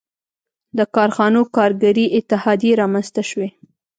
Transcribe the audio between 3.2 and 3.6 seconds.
شوې.